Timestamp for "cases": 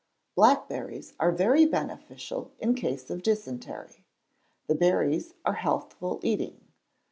2.73-3.11